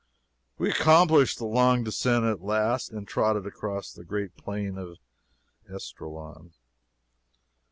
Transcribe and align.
We 0.57 0.71
accomplished 0.71 1.37
the 1.37 1.45
long 1.45 1.83
descent 1.83 2.25
at 2.25 2.41
last, 2.41 2.91
and 2.91 3.07
trotted 3.07 3.45
across 3.45 3.93
the 3.93 4.03
great 4.03 4.35
Plain 4.35 4.79
of 4.79 4.97
Esdraelon. 5.69 6.53